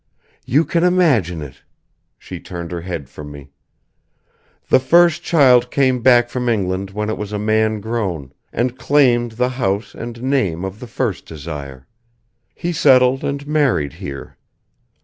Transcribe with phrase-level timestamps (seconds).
[0.47, 1.61] "You can imagine it."
[2.17, 3.51] She turned her head from me.
[4.69, 9.33] "The first child came back from England when it was a man grown, and claimed
[9.33, 11.85] the house and name of the first Desire.
[12.55, 14.37] He settled and married here.